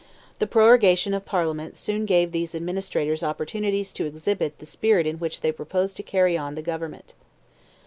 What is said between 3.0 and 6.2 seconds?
opportunities to exhibit the spirit in which they proposed to